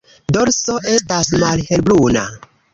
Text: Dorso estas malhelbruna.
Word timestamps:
Dorso 0.37 0.77
estas 0.95 1.31
malhelbruna. 1.45 2.27